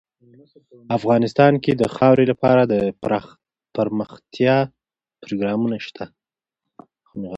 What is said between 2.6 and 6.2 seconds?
دپرمختیا پروګرامونه شته.